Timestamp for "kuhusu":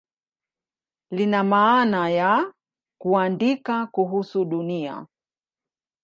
3.87-4.45